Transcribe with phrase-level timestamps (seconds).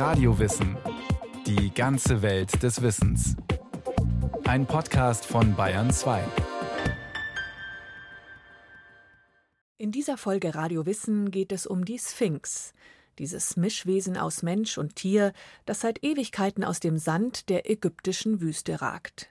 [0.00, 0.78] Radiowissen.
[1.46, 3.36] Die ganze Welt des Wissens.
[4.44, 6.24] Ein Podcast von Bayern 2.
[9.76, 12.72] In dieser Folge Radio Wissen geht es um die Sphinx,
[13.18, 15.34] dieses Mischwesen aus Mensch und Tier,
[15.66, 19.28] das seit Ewigkeiten aus dem Sand der ägyptischen Wüste ragt.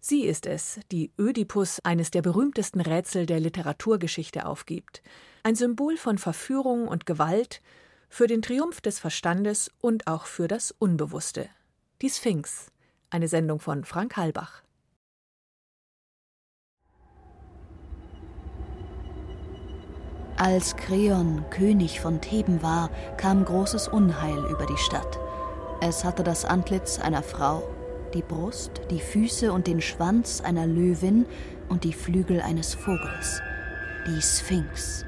[0.00, 5.00] Sie ist es, die Ödipus eines der berühmtesten Rätsel der Literaturgeschichte aufgibt.
[5.44, 7.62] Ein Symbol von Verführung und Gewalt,
[8.08, 11.48] für den Triumph des Verstandes und auch für das Unbewusste.
[12.02, 12.66] Die Sphinx,
[13.10, 14.62] eine Sendung von Frank Halbach.
[20.36, 25.18] Als Kreon König von Theben war, kam großes Unheil über die Stadt.
[25.80, 27.68] Es hatte das Antlitz einer Frau,
[28.14, 31.26] die Brust, die Füße und den Schwanz einer Löwin
[31.68, 33.42] und die Flügel eines Vogels.
[34.06, 35.04] Die Sphinx.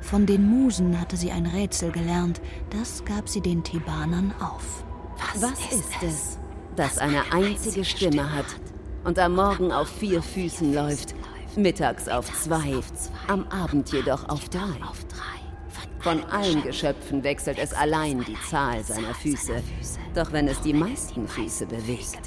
[0.00, 4.84] Von den Musen hatte sie ein Rätsel gelernt, das gab sie den Thebanern auf.
[5.34, 6.38] Was, Was ist, ist es,
[6.76, 8.46] das eine einzige Stimme hat
[9.04, 11.14] und am Morgen auf vier Füßen läuft,
[11.56, 12.80] mittags auf zwei,
[13.26, 14.78] am Abend jedoch auf drei?
[16.00, 19.62] Von allen Geschöpfen wechselt es allein die Zahl seiner Füße.
[20.14, 22.20] Doch wenn es die meisten Füße bewegt,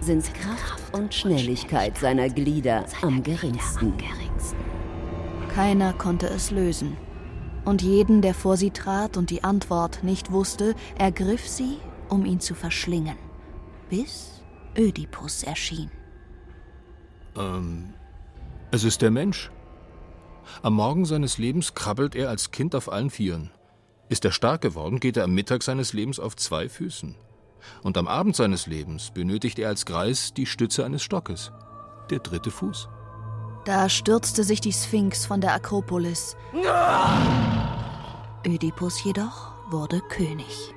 [0.00, 3.94] sind Kraft und Schnelligkeit seiner Glieder am geringsten.
[5.54, 6.96] Keiner konnte es lösen.
[7.64, 12.40] Und jeden, der vor sie trat und die Antwort nicht wusste, ergriff sie, um ihn
[12.40, 13.16] zu verschlingen.
[13.88, 14.42] Bis
[14.76, 15.92] Ödipus erschien.
[17.36, 17.94] Ähm,
[18.72, 19.52] es ist der Mensch.
[20.62, 23.52] Am Morgen seines Lebens krabbelt er als Kind auf allen Vieren.
[24.08, 27.14] Ist er stark geworden, geht er am Mittag seines Lebens auf zwei Füßen.
[27.84, 31.52] Und am Abend seines Lebens benötigt er als Greis die Stütze eines Stockes,
[32.10, 32.88] der dritte Fuß.
[33.64, 36.36] Da stürzte sich die Sphinx von der Akropolis.
[38.46, 40.74] Ödipus jedoch wurde König.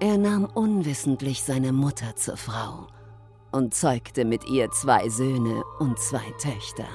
[0.00, 2.88] Er nahm unwissentlich seine Mutter zur Frau
[3.52, 6.88] und zeugte mit ihr zwei Söhne und zwei Töchter.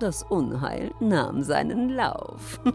[0.00, 2.60] Das Unheil nahm seinen Lauf.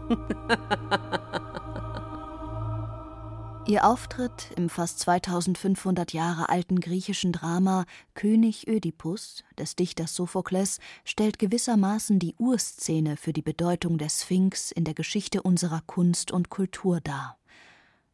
[3.68, 7.84] Ihr Auftritt im fast 2500 Jahre alten griechischen Drama
[8.14, 14.84] König Ödipus des Dichters Sophokles stellt gewissermaßen die Urszene für die Bedeutung der Sphinx in
[14.84, 17.36] der Geschichte unserer Kunst und Kultur dar.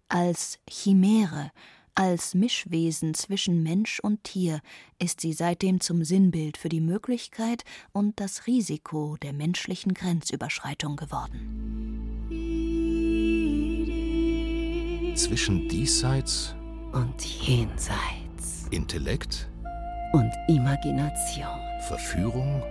[0.08, 1.52] Als Chimäre,
[1.94, 4.60] als Mischwesen zwischen Mensch und Tier
[4.98, 12.63] ist sie seitdem zum Sinnbild für die Möglichkeit und das Risiko der menschlichen Grenzüberschreitung geworden
[15.14, 16.54] zwischen diesseits
[16.92, 19.48] und jenseits, Intellekt
[20.12, 22.62] und Imagination, Verführung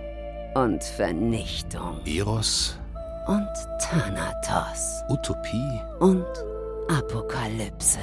[0.54, 2.78] und Vernichtung, Eros
[3.26, 3.48] und
[3.80, 6.26] Thanatos, Utopie und
[6.88, 7.98] Apokalypse.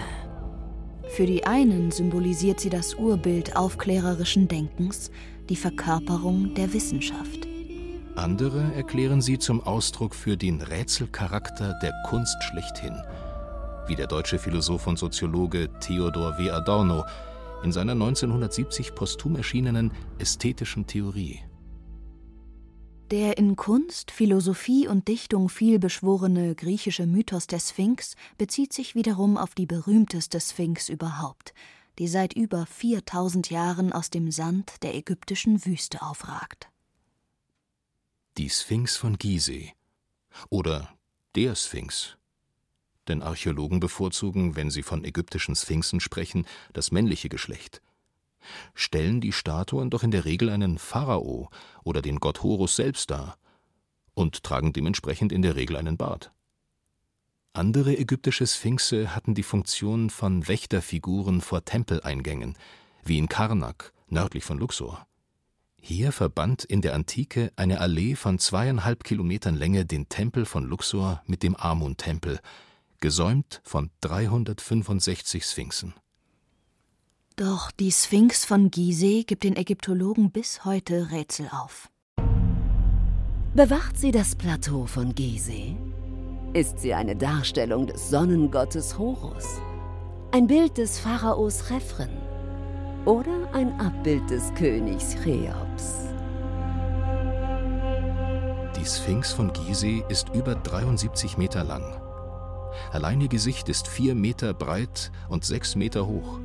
[1.10, 5.12] Für die einen symbolisiert sie das Urbild aufklärerischen Denkens,
[5.50, 7.48] die Verkörperung der Wissenschaft.
[8.16, 12.96] Andere erklären sie zum Ausdruck für den Rätselcharakter der Kunst schlechthin–
[13.88, 16.52] wie der deutsche Philosoph und Soziologe Theodor W.
[16.52, 17.04] Adorno
[17.64, 21.40] in seiner 1970 posthum erschienenen Ästhetischen Theorie.
[23.12, 29.54] Der in Kunst, Philosophie und Dichtung vielbeschworene griechische Mythos der Sphinx bezieht sich wiederum auf
[29.54, 31.54] die berühmteste Sphinx überhaupt,
[32.00, 36.70] die seit über 4000 Jahren aus dem Sand der ägyptischen Wüste aufragt.
[38.38, 39.74] Die Sphinx von Gizeh
[40.50, 40.90] oder
[41.36, 42.18] der Sphinx
[43.12, 47.82] denn Archäologen bevorzugen, wenn sie von ägyptischen Sphinxen sprechen, das männliche Geschlecht.
[48.74, 51.50] Stellen die Statuen doch in der Regel einen Pharao
[51.84, 53.38] oder den Gott Horus selbst dar
[54.14, 56.32] und tragen dementsprechend in der Regel einen Bart.
[57.54, 62.58] Andere ägyptische Sphinxe hatten die Funktion von Wächterfiguren vor Tempeleingängen,
[63.04, 65.06] wie in Karnak, nördlich von Luxor.
[65.76, 71.22] Hier verband in der Antike eine Allee von zweieinhalb Kilometern Länge den Tempel von Luxor
[71.26, 72.40] mit dem Amun-Tempel,
[73.02, 75.94] gesäumt von 365 Sphinxen.
[77.36, 81.90] Doch die Sphinx von Gizeh gibt den Ägyptologen bis heute Rätsel auf.
[83.54, 85.76] Bewacht sie das Plateau von Gizeh?
[86.54, 89.60] Ist sie eine Darstellung des Sonnengottes Horus?
[90.32, 92.18] Ein Bild des Pharaos Rephren?
[93.06, 96.14] Oder ein Abbild des Königs Cheops?
[98.78, 102.11] Die Sphinx von Gizeh ist über 73 Meter lang
[102.92, 106.40] Allein ihr Gesicht ist vier Meter breit und sechs Meter hoch.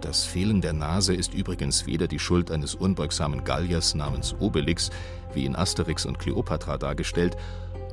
[0.00, 4.90] Das Fehlen der Nase ist übrigens weder die Schuld eines unbeugsamen Galliers namens Obelix,
[5.34, 7.36] wie in Asterix und Kleopatra dargestellt,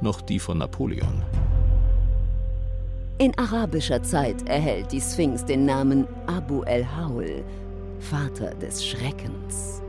[0.01, 1.23] noch die von Napoleon.
[3.19, 7.43] In arabischer Zeit erhält die Sphinx den Namen Abu el-Haul,
[7.99, 9.81] Vater des Schreckens.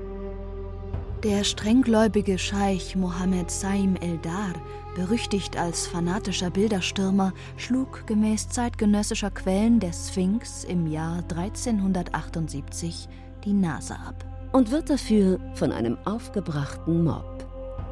[1.25, 4.55] Der strenggläubige Scheich Mohammed Saim el-Dar,
[4.94, 13.09] berüchtigt als fanatischer Bilderstürmer, schlug gemäß zeitgenössischer Quellen der Sphinx im Jahr 1378
[13.44, 14.25] die Nase ab.
[14.53, 17.44] Und wird dafür von einem aufgebrachten Mob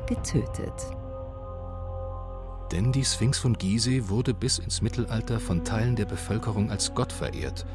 [0.06, 0.86] getötet.
[2.70, 7.12] Denn die Sphinx von Gizeh wurde bis ins Mittelalter von Teilen der Bevölkerung als Gott
[7.12, 7.66] verehrt,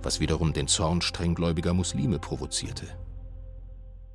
[0.00, 2.86] was wiederum den Zorn strenggläubiger Muslime provozierte.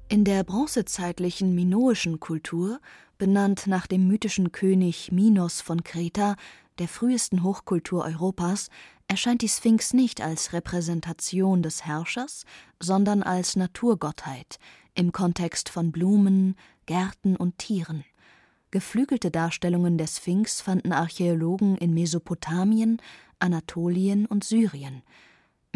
[0.09, 2.79] In der bronzezeitlichen minoischen Kultur,
[3.17, 6.37] benannt nach dem mythischen König Minos von Kreta,
[6.79, 8.69] der frühesten Hochkultur Europas,
[9.09, 12.45] erscheint die Sphinx nicht als Repräsentation des Herrschers,
[12.81, 14.59] sondern als Naturgottheit
[14.95, 16.55] im Kontext von Blumen,
[16.85, 18.05] Gärten und Tieren.
[18.71, 23.01] Geflügelte Darstellungen der Sphinx fanden Archäologen in Mesopotamien,
[23.39, 25.03] Anatolien und Syrien.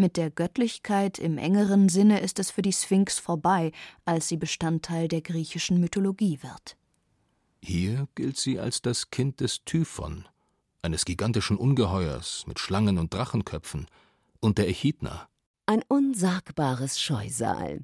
[0.01, 3.71] Mit der Göttlichkeit im engeren Sinne ist es für die Sphinx vorbei,
[4.03, 6.75] als sie Bestandteil der griechischen Mythologie wird.
[7.63, 10.27] Hier gilt sie als das Kind des Typhon,
[10.81, 13.85] eines gigantischen Ungeheuers mit Schlangen und Drachenköpfen,
[14.39, 15.29] und der Echidna.
[15.67, 17.81] Ein unsagbares Scheusal,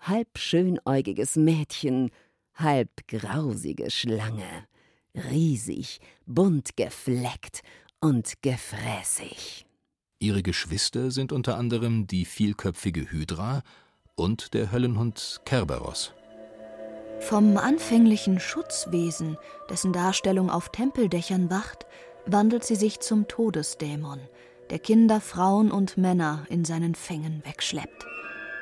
[0.00, 2.10] halb schönäugiges Mädchen,
[2.54, 4.66] halb grausige Schlange,
[5.14, 7.62] riesig, bunt gefleckt
[8.00, 9.66] und gefräßig.
[10.22, 13.62] Ihre Geschwister sind unter anderem die vielköpfige Hydra
[14.16, 16.12] und der Höllenhund Kerberos.
[17.20, 19.38] Vom anfänglichen Schutzwesen,
[19.70, 21.86] dessen Darstellung auf Tempeldächern wacht,
[22.26, 24.20] wandelt sie sich zum Todesdämon,
[24.68, 28.06] der Kinder, Frauen und Männer in seinen Fängen wegschleppt.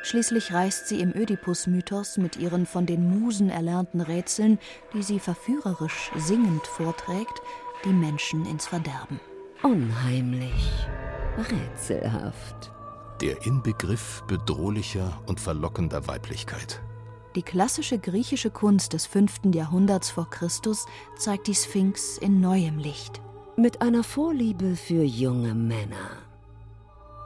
[0.04, 4.60] Schließlich reißt sie im Ödipus-Mythos mit ihren von den Musen erlernten Rätseln,
[4.94, 7.42] die sie verführerisch singend vorträgt,
[7.84, 9.18] die Menschen ins Verderben.
[9.64, 10.86] Unheimlich,
[11.38, 12.72] rätselhaft.
[13.20, 16.80] Der Inbegriff bedrohlicher und verlockender Weiblichkeit.
[17.34, 19.54] Die klassische griechische Kunst des 5.
[19.54, 20.86] Jahrhunderts vor Christus
[21.16, 23.20] zeigt die Sphinx in neuem Licht.
[23.56, 26.18] Mit einer Vorliebe für junge Männer.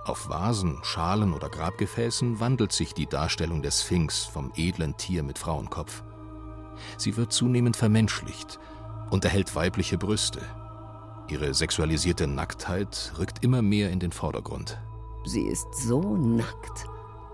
[0.04, 5.38] Auf Vasen, Schalen oder Grabgefäßen wandelt sich die Darstellung der Sphinx vom edlen Tier mit
[5.38, 6.02] Frauenkopf.
[6.96, 8.58] Sie wird zunehmend vermenschlicht
[9.10, 10.40] und erhält weibliche Brüste.
[11.32, 14.78] Ihre sexualisierte Nacktheit rückt immer mehr in den Vordergrund.
[15.24, 16.84] Sie ist so nackt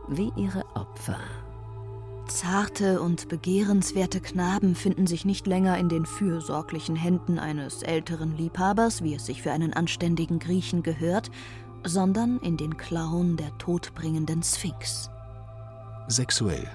[0.07, 1.19] wie ihre Opfer.
[2.29, 9.03] Zarte und begehrenswerte Knaben finden sich nicht länger in den fürsorglichen Händen eines älteren Liebhabers,
[9.03, 11.33] wie es sich für einen anständigen Griechen gehört,
[11.83, 15.11] sondern in den Klauen der todbringenden Sphinx.
[16.07, 16.69] Sexuell,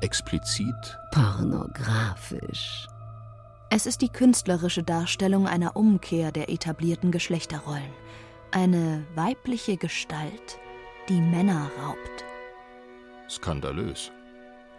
[0.00, 2.88] explizit, pornografisch.
[3.70, 7.92] Es ist die künstlerische Darstellung einer Umkehr der etablierten Geschlechterrollen.
[8.50, 10.58] Eine weibliche Gestalt,
[11.08, 12.24] die Männer raubt.
[13.28, 14.12] Skandalös.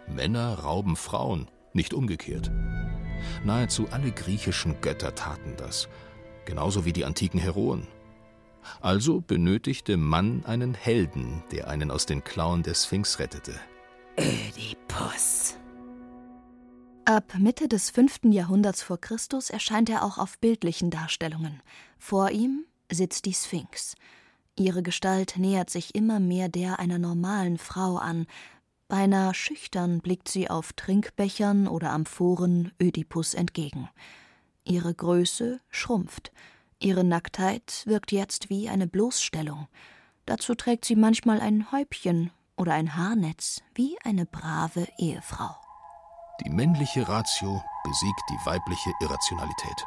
[0.06, 2.50] Männer rauben Frauen, nicht umgekehrt.
[3.44, 5.88] Nahezu alle griechischen Götter taten das,
[6.44, 7.86] genauso wie die antiken Heroen.
[8.80, 13.54] Also benötigte Mann einen Helden, der einen aus den Klauen der Sphinx rettete.
[14.18, 15.56] Ödipus.
[17.08, 18.32] Ab Mitte des 5.
[18.32, 21.62] Jahrhunderts vor Christus erscheint er auch auf bildlichen Darstellungen.
[22.00, 23.94] Vor ihm sitzt die Sphinx.
[24.56, 28.26] Ihre Gestalt nähert sich immer mehr der einer normalen Frau an.
[28.88, 33.88] Beinahe schüchtern blickt sie auf Trinkbechern oder Amphoren Ödipus entgegen.
[34.64, 36.32] Ihre Größe schrumpft.
[36.80, 39.68] Ihre Nacktheit wirkt jetzt wie eine Bloßstellung.
[40.24, 45.54] Dazu trägt sie manchmal ein Häubchen oder ein Haarnetz, wie eine brave Ehefrau.
[46.44, 49.84] Die männliche Ratio besiegt die weibliche Irrationalität.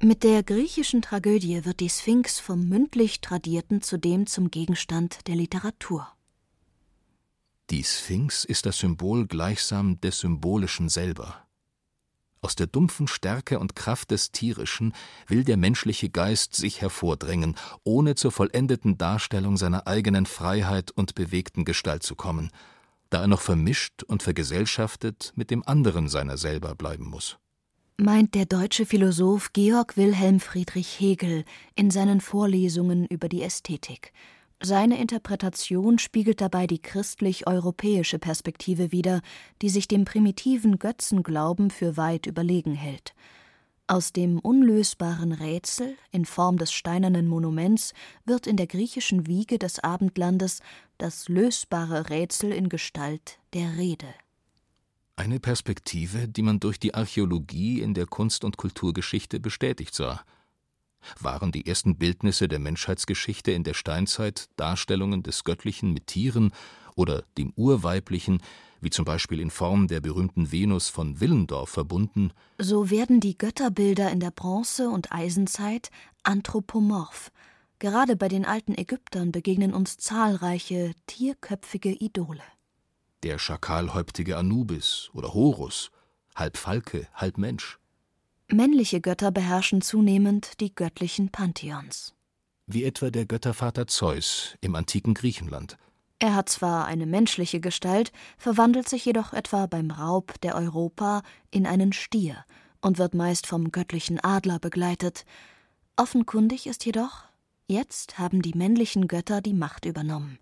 [0.00, 6.08] Mit der griechischen Tragödie wird die Sphinx vom mündlich Tradierten zudem zum Gegenstand der Literatur.
[7.70, 11.46] Die Sphinx ist das Symbol gleichsam des Symbolischen selber.
[12.44, 14.94] Aus der dumpfen Stärke und Kraft des Tierischen
[15.28, 21.64] will der menschliche Geist sich hervordrängen, ohne zur vollendeten Darstellung seiner eigenen Freiheit und bewegten
[21.64, 22.50] Gestalt zu kommen,
[23.10, 27.38] da er noch vermischt und vergesellschaftet mit dem anderen seiner selber bleiben muss.
[27.96, 31.44] Meint der deutsche Philosoph Georg Wilhelm Friedrich Hegel
[31.76, 34.12] in seinen Vorlesungen über die Ästhetik.
[34.64, 39.20] Seine Interpretation spiegelt dabei die christlich-europäische Perspektive wider,
[39.60, 43.12] die sich dem primitiven Götzenglauben für weit überlegen hält.
[43.88, 47.92] Aus dem unlösbaren Rätsel in Form des steinernen Monuments
[48.24, 50.60] wird in der griechischen Wiege des Abendlandes
[50.96, 54.06] das lösbare Rätsel in Gestalt der Rede.
[55.16, 60.24] Eine Perspektive, die man durch die Archäologie in der Kunst- und Kulturgeschichte bestätigt sah.
[61.20, 66.52] Waren die ersten Bildnisse der Menschheitsgeschichte in der Steinzeit Darstellungen des Göttlichen mit Tieren
[66.94, 68.42] oder dem Urweiblichen,
[68.80, 74.10] wie zum Beispiel in Form der berühmten Venus von Willendorf verbunden, so werden die Götterbilder
[74.10, 75.90] in der Bronze- und Eisenzeit
[76.24, 77.30] anthropomorph.
[77.78, 82.42] Gerade bei den alten Ägyptern begegnen uns zahlreiche tierköpfige Idole.
[83.22, 85.90] Der schakalhäuptige Anubis oder Horus,
[86.34, 87.78] halb Falke, halb Mensch.
[88.52, 92.12] Männliche Götter beherrschen zunehmend die göttlichen Pantheons.
[92.66, 95.78] Wie etwa der Göttervater Zeus im antiken Griechenland.
[96.18, 101.66] Er hat zwar eine menschliche Gestalt, verwandelt sich jedoch etwa beim Raub der Europa in
[101.66, 102.44] einen Stier
[102.82, 105.24] und wird meist vom göttlichen Adler begleitet.
[105.96, 107.24] Offenkundig ist jedoch,
[107.68, 110.38] jetzt haben die männlichen Götter die Macht übernommen.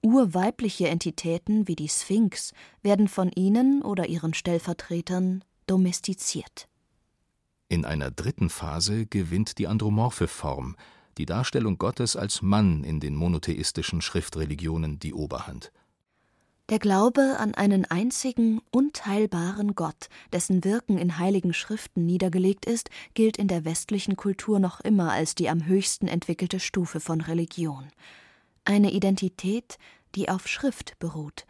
[0.00, 6.68] Urweibliche Entitäten wie die Sphinx werden von ihnen oder ihren Stellvertretern domestiziert.
[7.70, 10.74] In einer dritten Phase gewinnt die andromorphe Form,
[11.18, 15.70] die Darstellung Gottes als Mann in den monotheistischen Schriftreligionen die Oberhand.
[16.70, 23.38] Der Glaube an einen einzigen, unteilbaren Gott, dessen Wirken in heiligen Schriften niedergelegt ist, gilt
[23.38, 27.88] in der westlichen Kultur noch immer als die am höchsten entwickelte Stufe von Religion.
[28.64, 29.78] Eine Identität,
[30.14, 31.46] die auf Schrift beruht,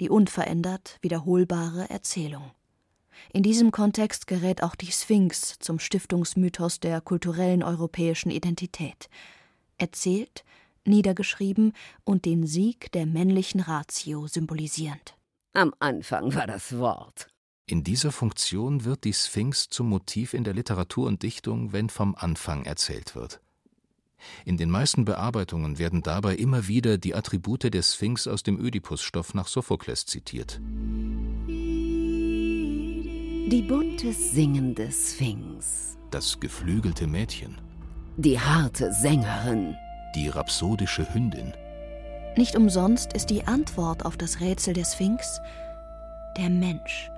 [0.00, 2.52] die unverändert wiederholbare Erzählung.
[3.32, 9.08] In diesem Kontext gerät auch die Sphinx zum Stiftungsmythos der kulturellen europäischen Identität.
[9.78, 10.44] Erzählt,
[10.84, 11.72] niedergeschrieben
[12.04, 15.14] und den Sieg der männlichen Ratio symbolisierend.
[15.52, 17.28] Am Anfang war das Wort.
[17.66, 22.16] In dieser Funktion wird die Sphinx zum Motiv in der Literatur und Dichtung, wenn vom
[22.16, 23.40] Anfang erzählt wird.
[24.44, 29.34] In den meisten Bearbeitungen werden dabei immer wieder die Attribute der Sphinx aus dem Ödipusstoff
[29.34, 30.60] nach Sophokles zitiert.
[33.48, 35.96] Die bunte singende Sphinx.
[36.10, 37.56] Das geflügelte Mädchen.
[38.16, 39.74] Die harte Sängerin.
[40.14, 41.52] Die rhapsodische Hündin.
[42.36, 45.40] Nicht umsonst ist die Antwort auf das Rätsel der Sphinx
[46.36, 47.10] der Mensch.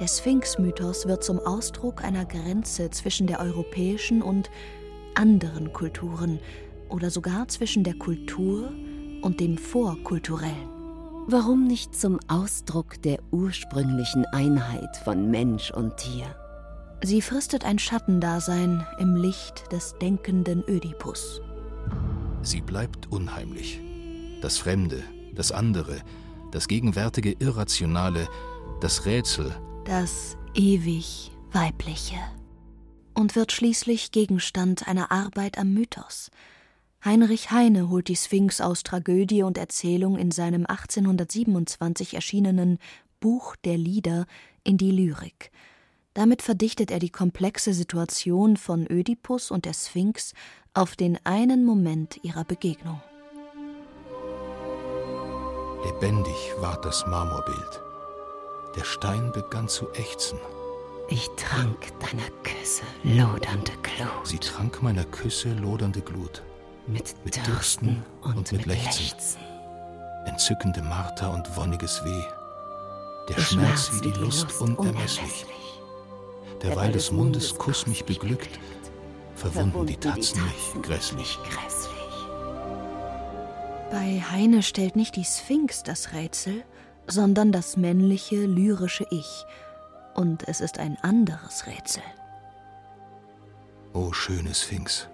[0.00, 4.50] Der Sphinx-Mythos wird zum Ausdruck einer Grenze zwischen der europäischen und
[5.14, 6.40] anderen Kulturen
[6.88, 8.72] oder sogar zwischen der Kultur
[9.22, 10.79] und dem Vorkulturellen.
[11.26, 16.34] Warum nicht zum Ausdruck der ursprünglichen Einheit von Mensch und Tier?
[17.02, 21.40] Sie fristet ein Schattendasein im Licht des denkenden Ödipus.
[22.42, 23.80] Sie bleibt unheimlich.
[24.42, 25.02] Das Fremde,
[25.34, 26.00] das andere,
[26.52, 28.26] das gegenwärtige Irrationale,
[28.80, 29.54] das Rätsel.
[29.84, 32.16] Das ewig Weibliche.
[33.14, 36.30] Und wird schließlich Gegenstand einer Arbeit am Mythos,
[37.02, 42.78] Heinrich Heine holt die Sphinx aus Tragödie und Erzählung in seinem 1827 erschienenen
[43.20, 44.26] Buch der Lieder
[44.64, 45.50] in die Lyrik.
[46.12, 50.34] Damit verdichtet er die komplexe Situation von Ödipus und der Sphinx
[50.74, 53.00] auf den einen Moment ihrer Begegnung.
[55.86, 57.80] Lebendig ward das Marmorbild.
[58.76, 60.38] Der Stein begann zu ächzen.
[61.08, 64.26] Ich trank deiner Küsse lodernde Glut.
[64.26, 66.42] Sie trank meiner Küsse lodernde Glut
[66.90, 69.04] mit, mit Dürsten und, und mit, Lechzen.
[69.04, 69.40] Lechzen.
[70.26, 72.22] Entzückende Marter und wonniges Weh.
[73.28, 75.46] Der, Der Schmerz, Schmerz wie die, die Lust, Lust unermesslich.
[76.62, 78.58] Derweil des Mundes Kuss mich beglückt,
[79.34, 81.38] verwunden die Tatzen mich grässlich.
[83.90, 86.62] Bei Heine stellt nicht die Sphinx das Rätsel,
[87.06, 89.44] sondern das männliche, lyrische Ich.
[90.14, 92.02] Und es ist ein anderes Rätsel.
[93.92, 95.08] O schöne Sphinx,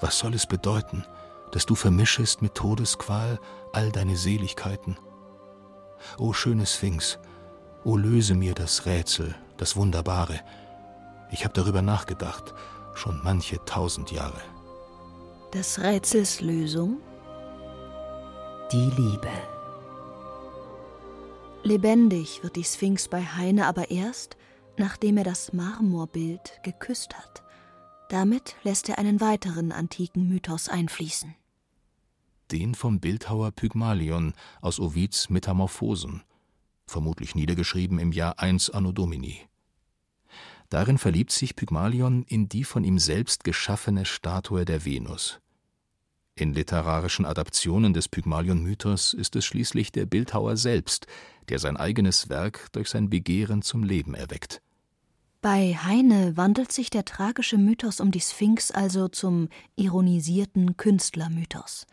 [0.00, 1.04] was soll es bedeuten,
[1.52, 3.38] dass du vermischest mit Todesqual
[3.72, 4.96] all deine Seligkeiten?
[6.18, 7.18] O schöne Sphinx,
[7.84, 10.40] o löse mir das Rätsel, das Wunderbare.
[11.30, 12.54] Ich habe darüber nachgedacht,
[12.94, 14.40] schon manche tausend Jahre.
[15.52, 16.98] Des Rätsels Lösung?
[18.72, 19.30] Die Liebe.
[21.62, 24.36] Lebendig wird die Sphinx bei Heine aber erst,
[24.76, 27.42] nachdem er das Marmorbild geküsst hat.
[28.08, 31.34] Damit lässt er einen weiteren antiken Mythos einfließen.
[32.52, 36.22] Den vom Bildhauer Pygmalion aus Ovids Metamorphosen,
[36.86, 39.40] vermutlich niedergeschrieben im Jahr 1 Anno Domini.
[40.68, 45.40] Darin verliebt sich Pygmalion in die von ihm selbst geschaffene Statue der Venus.
[46.36, 51.06] In literarischen Adaptionen des Pygmalion-Mythos ist es schließlich der Bildhauer selbst,
[51.48, 54.60] der sein eigenes Werk durch sein Begehren zum Leben erweckt.
[55.42, 61.86] Bei Heine wandelt sich der tragische Mythos um die Sphinx also zum ironisierten Künstlermythos.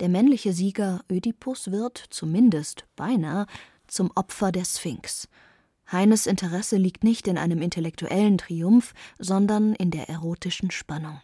[0.00, 3.46] Der männliche Sieger Ödipus wird, zumindest beinahe,
[3.86, 5.28] zum Opfer der Sphinx.
[5.90, 11.20] Heines Interesse liegt nicht in einem intellektuellen Triumph, sondern in der erotischen Spannung.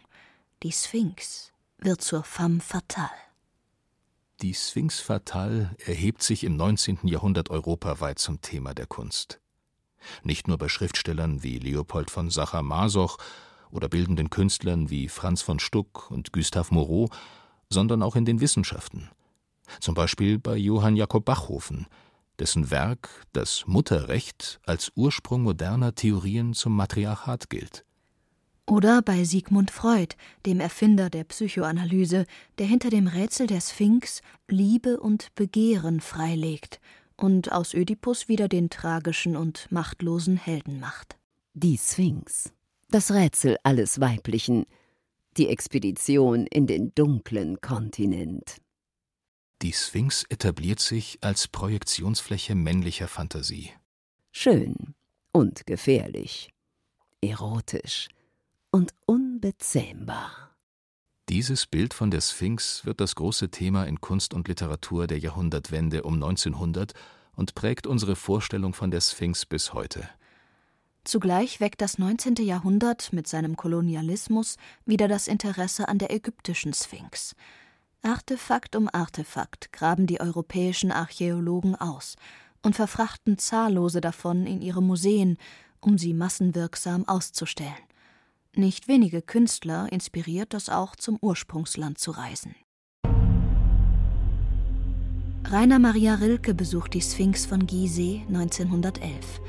[0.63, 3.09] Die Sphinx wird zur femme fatale.
[4.41, 6.99] Die Sphinx fatale erhebt sich im 19.
[7.03, 9.41] Jahrhundert europaweit zum Thema der Kunst.
[10.23, 13.17] Nicht nur bei Schriftstellern wie Leopold von Sacher-Masoch
[13.71, 17.09] oder bildenden Künstlern wie Franz von Stuck und Gustave Moreau,
[17.69, 19.09] sondern auch in den Wissenschaften.
[19.79, 21.85] Zum Beispiel bei Johann Jakob Bachhofen,
[22.39, 27.85] dessen Werk das Mutterrecht als Ursprung moderner Theorien zum Matriarchat gilt.
[28.65, 30.15] Oder bei Sigmund Freud,
[30.45, 32.25] dem Erfinder der Psychoanalyse,
[32.59, 36.79] der hinter dem Rätsel der Sphinx Liebe und Begehren freilegt
[37.19, 41.17] und aus Ödipus wieder den tragischen und machtlosen Helden macht.
[41.53, 42.51] Die Sphinx,
[42.89, 44.65] das Rätsel alles Weiblichen,
[45.37, 48.57] die Expedition in den dunklen Kontinent.
[49.61, 53.71] Die Sphinx etabliert sich als Projektionsfläche männlicher Fantasie.
[54.31, 54.95] Schön
[55.31, 56.49] und gefährlich,
[57.21, 58.07] erotisch
[58.71, 60.48] und unbezähmbar.
[61.29, 66.01] Dieses Bild von der Sphinx wird das große Thema in Kunst und Literatur der Jahrhundertwende
[66.01, 66.93] um 1900
[67.35, 70.09] und prägt unsere Vorstellung von der Sphinx bis heute.
[71.03, 72.37] Zugleich weckt das 19.
[72.37, 77.35] Jahrhundert mit seinem Kolonialismus wieder das Interesse an der ägyptischen Sphinx.
[78.01, 82.15] Artefakt um Artefakt graben die europäischen Archäologen aus
[82.63, 85.37] und verfrachten zahllose davon in ihre Museen,
[85.79, 87.88] um sie massenwirksam auszustellen.
[88.59, 92.55] Nicht wenige Künstler inspiriert das auch zum Ursprungsland zu reisen.
[95.45, 99.39] Rainer Maria Rilke besucht die Sphinx von Gizeh 1911.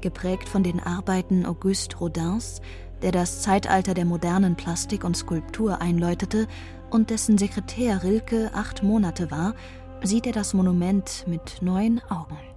[0.00, 2.60] Geprägt von den Arbeiten Auguste Rodins,
[3.02, 6.46] der das Zeitalter der modernen Plastik und Skulptur einläutete
[6.90, 9.56] und dessen Sekretär Rilke acht Monate war,
[10.04, 12.51] sieht er das Monument mit neuen Augen.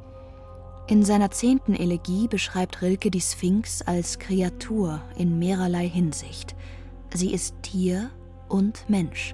[0.87, 6.55] In seiner zehnten Elegie beschreibt Rilke die Sphinx als Kreatur in mehrerlei Hinsicht.
[7.11, 8.11] Sie ist Tier
[8.49, 9.33] und Mensch,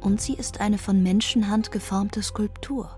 [0.00, 2.88] und sie ist eine von Menschenhand geformte Skulptur.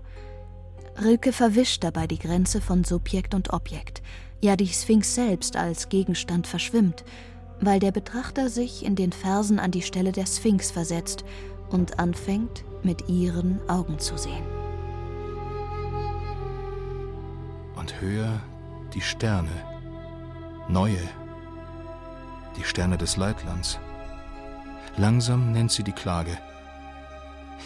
[1.01, 4.03] Rilke verwischt dabei die Grenze von Subjekt und Objekt,
[4.39, 7.05] ja die Sphinx selbst als Gegenstand verschwimmt,
[7.59, 11.25] weil der Betrachter sich in den Versen an die Stelle der Sphinx versetzt
[11.71, 14.64] und anfängt, mit ihren Augen zu sehen.
[17.85, 18.41] Und höher
[18.95, 19.51] die Sterne,
[20.67, 20.97] neue,
[22.57, 23.79] die Sterne des Leitlands.
[24.97, 26.35] Langsam nennt sie die Klage.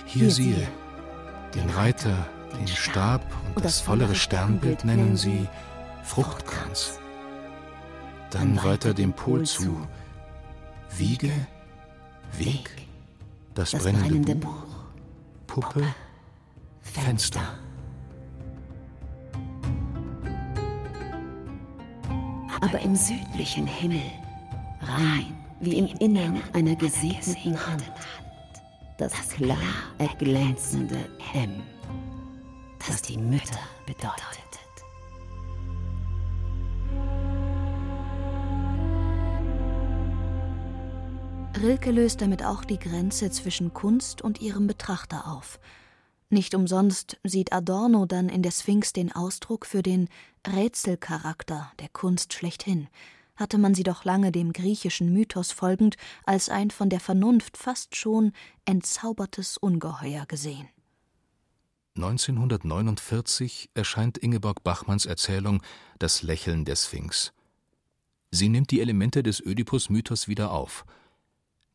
[0.06, 0.68] Hier, Hier siehe,
[1.56, 2.28] den Reiter,
[2.60, 3.22] den Stab
[3.56, 5.48] und das vollere Sternbild nennen sie
[6.04, 7.00] Fruchtkranz.
[8.30, 9.88] Dann weiter dem Pol zu.
[10.98, 11.32] Wiege,
[12.34, 12.72] Weg,
[13.54, 14.66] das brennende Buch,
[15.48, 15.96] Puppe,
[16.82, 17.58] Fenster.
[22.62, 24.02] Aber im südlichen Himmel,
[24.82, 27.92] rein wie im Innern einer gesegneten Hand,
[28.98, 29.58] das klar
[29.98, 30.98] erglänzende
[31.34, 31.62] M,
[32.88, 34.20] das die Mütter bedeutet.
[41.62, 45.60] Rilke löst damit auch die Grenze zwischen Kunst und ihrem Betrachter auf–
[46.32, 50.10] nicht umsonst sieht Adorno dann in der Sphinx den Ausdruck für den
[50.48, 52.88] Rätselcharakter der Kunst schlechthin,
[53.36, 57.96] hatte man sie doch lange dem griechischen Mythos folgend als ein von der Vernunft fast
[57.96, 58.34] schon
[58.66, 60.68] entzaubertes Ungeheuer gesehen.
[61.96, 65.62] 1949 erscheint Ingeborg Bachmanns Erzählung
[65.98, 67.34] Das Lächeln der Sphinx.
[68.32, 70.86] Sie nimmt die Elemente des Ödipus-Mythos wieder auf.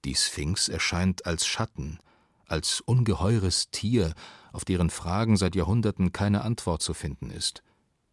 [0.04, 1.98] Die Sphinx erscheint als Schatten,
[2.46, 4.14] als ungeheures Tier,
[4.54, 7.62] auf deren Fragen seit Jahrhunderten keine Antwort zu finden ist.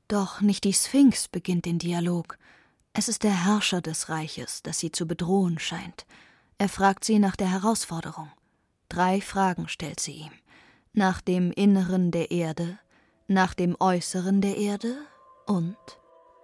[0.07, 2.37] Doch nicht die Sphinx beginnt den Dialog.
[2.93, 6.05] Es ist der Herrscher des Reiches, das sie zu bedrohen scheint.
[6.57, 8.29] Er fragt sie nach der Herausforderung.
[8.89, 10.31] Drei Fragen stellt sie ihm.
[10.93, 12.77] Nach dem Inneren der Erde,
[13.27, 14.97] nach dem Äußeren der Erde
[15.45, 15.77] und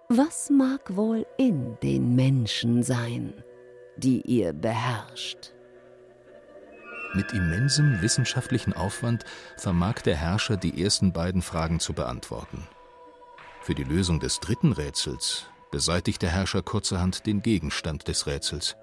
[0.08, 3.34] was mag wohl in den Menschen sein,
[3.98, 5.52] die ihr beherrscht?
[7.14, 9.24] Mit immensem wissenschaftlichen Aufwand
[9.56, 12.68] vermag der Herrscher die ersten beiden Fragen zu beantworten.
[13.62, 18.76] Für die Lösung des dritten Rätsels beseitigt der Herrscher kurzerhand den Gegenstand des Rätsels.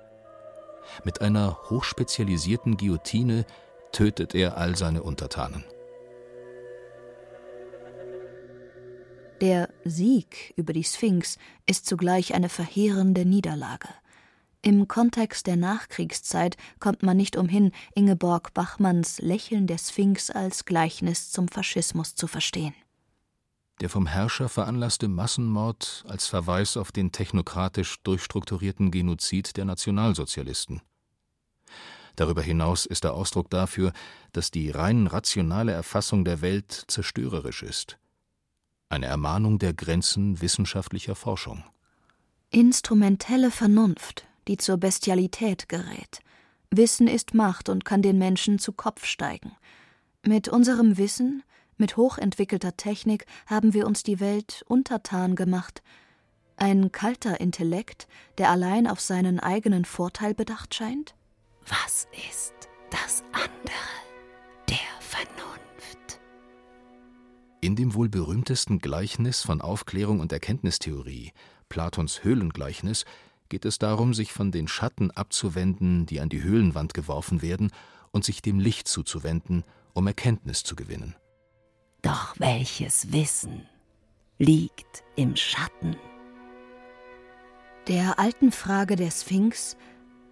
[1.03, 3.45] Mit einer hochspezialisierten Guillotine
[3.91, 5.63] tötet er all seine Untertanen.
[9.41, 13.89] Der Sieg über die Sphinx ist zugleich eine verheerende Niederlage.
[14.67, 21.29] Im Kontext der Nachkriegszeit kommt man nicht umhin, Ingeborg Bachmanns Lächeln der Sphinx als Gleichnis
[21.29, 22.73] zum Faschismus zu verstehen.
[23.79, 30.81] der vom Herrscher veranlasste Massenmord als Verweis auf den technokratisch durchstrukturierten Genozid der Nationalsozialisten.
[32.15, 33.93] Darüber hinaus ist er Ausdruck dafür,
[34.31, 37.99] dass die rein rationale Erfassung der Welt zerstörerisch ist.
[38.89, 41.63] Eine Ermahnung der Grenzen wissenschaftlicher Forschung.
[42.49, 46.19] Instrumentelle Vernunft, die zur Bestialität gerät.
[46.71, 49.55] Wissen ist Macht und kann den Menschen zu Kopf steigen.
[50.23, 51.43] Mit unserem Wissen,
[51.77, 55.83] mit hochentwickelter Technik haben wir uns die Welt untertan gemacht.
[56.57, 61.15] Ein kalter Intellekt, der allein auf seinen eigenen Vorteil bedacht scheint?
[61.67, 62.53] Was ist
[62.89, 63.75] das andere
[64.69, 66.19] der Vernunft?
[67.61, 71.33] In dem wohl berühmtesten Gleichnis von Aufklärung und Erkenntnistheorie,
[71.67, 73.05] Platons Höhlengleichnis,
[73.49, 77.71] geht es darum, sich von den Schatten abzuwenden, die an die Höhlenwand geworfen werden,
[78.11, 81.15] und sich dem Licht zuzuwenden, um Erkenntnis zu gewinnen.
[82.01, 83.65] Doch welches Wissen
[84.37, 85.97] liegt im Schatten?
[87.87, 89.75] Der alten Frage der Sphinx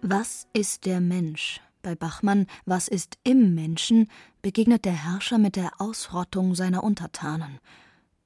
[0.06, 1.62] was ist der Mensch?
[1.80, 4.10] Bei Bachmann Was ist im Menschen
[4.42, 7.58] begegnet der Herrscher mit der Ausrottung seiner Untertanen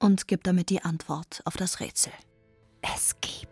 [0.00, 2.12] und gibt damit die Antwort auf das Rätsel.
[2.82, 3.47] Es gibt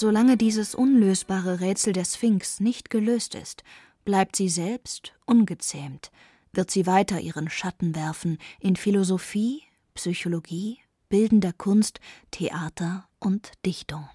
[0.00, 3.64] Solange dieses unlösbare Rätsel der Sphinx nicht gelöst ist,
[4.06, 6.10] bleibt sie selbst ungezähmt,
[6.54, 9.60] wird sie weiter ihren Schatten werfen in Philosophie,
[9.92, 10.78] Psychologie,
[11.10, 14.08] bildender Kunst, Theater und Dichtung.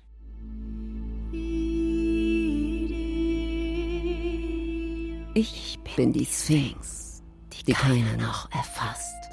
[5.36, 7.22] Ich bin die Sphinx,
[7.68, 9.30] die keiner noch erfasst,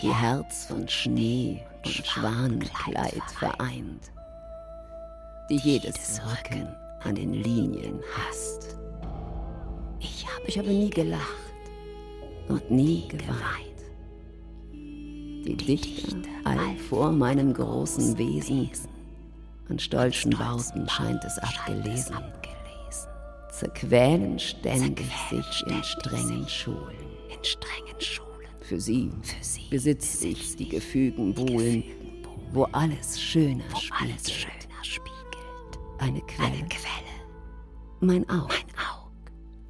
[0.00, 4.12] die Herz von Schnee und Schwanenkleid vereint,
[5.50, 6.68] die jedes Rücken
[7.00, 8.76] an den Linien hasst.
[10.00, 11.22] Ich habe, ich habe nie gelacht
[12.48, 13.74] und nie geweint.
[14.72, 18.70] Die Dichter all vor meinem großen Wesen,
[19.68, 22.16] an stolzen Bauten scheint es abgelesen,
[23.50, 27.04] zerquälen ständig sich in strengen Schulen.
[28.62, 29.10] Für sie,
[29.68, 31.84] besitze ich die gefügen Buhlen,
[32.52, 34.64] wo alles schöner spiegelt.
[36.04, 36.68] Eine Quelle,
[38.00, 38.50] mein Aug,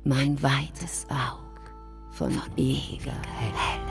[0.02, 1.60] mein weites Aug.
[2.10, 3.84] Von ewiger Helle.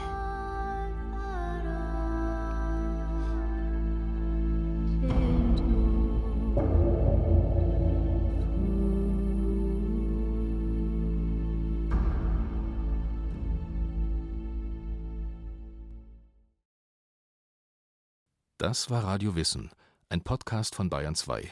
[18.58, 19.72] Das war Radio Wissen,
[20.10, 21.50] ein Podcast von Bayern 2.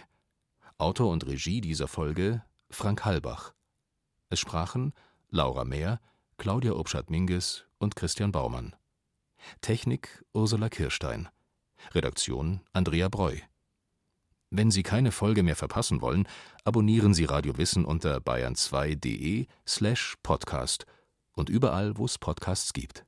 [0.82, 3.54] Autor und Regie dieser Folge Frank Halbach.
[4.30, 4.94] Es sprachen
[5.30, 6.02] Laura Mehr,
[6.38, 8.76] Claudia Obschat-Minges und Christian Baumann.
[9.62, 11.30] Technik Ursula Kirstein.
[11.92, 13.38] Redaktion Andrea Breu.
[14.50, 16.28] Wenn Sie keine Folge mehr verpassen wollen,
[16.64, 20.88] abonnieren Sie Radio Wissen unter bayern2.de slash podcast
[21.34, 23.06] und überall, wo es Podcasts gibt.